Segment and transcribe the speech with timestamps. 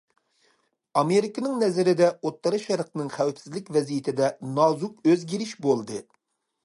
[1.01, 6.03] ئامېرىكىنىڭ نەزىرىدە ئوتتۇرا شەرقنىڭ خەۋپسىزلىك ۋەزىيىتىدە نازۇك ئۆزگىرىش بولدى.